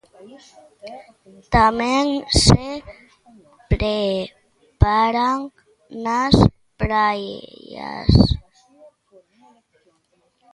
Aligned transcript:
Tamén 1.55 2.07
se 2.43 2.65
preparan 3.71 5.39
nas 6.05 6.35
praias. 6.81 8.11